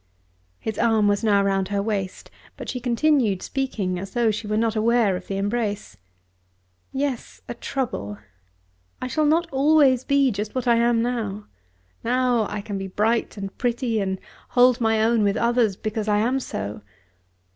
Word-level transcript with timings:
His 0.59 0.79
arm 0.79 1.07
was 1.07 1.23
now 1.23 1.43
round 1.43 1.67
her 1.67 1.79
waist, 1.79 2.31
but 2.57 2.67
she 2.67 2.79
continued 2.79 3.43
speaking 3.43 3.99
as 3.99 4.13
though 4.15 4.31
she 4.31 4.47
were 4.47 4.57
not 4.57 4.75
aware 4.75 5.15
of 5.15 5.27
the 5.27 5.37
embrace. 5.37 5.95
"Yes, 6.91 7.41
a 7.47 7.53
trouble! 7.53 8.17
I 8.99 9.05
shall 9.05 9.27
not 9.27 9.43
be 9.43 9.51
always 9.51 10.03
just 10.33 10.55
what 10.55 10.67
I 10.67 10.77
am 10.77 11.03
now. 11.03 11.45
Now 12.03 12.47
I 12.49 12.61
can 12.61 12.79
be 12.79 12.87
bright 12.87 13.37
and 13.37 13.55
pretty 13.59 13.99
and 13.99 14.17
hold 14.49 14.81
my 14.81 15.03
own 15.03 15.21
with 15.21 15.37
others 15.37 15.75
because 15.75 16.07
I 16.07 16.17
am 16.17 16.39
so. 16.39 16.81